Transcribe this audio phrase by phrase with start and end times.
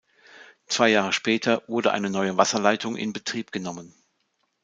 [0.65, 3.93] Zwei Jahre später wurde eine neue Wasserleitung in Betrieb genommen.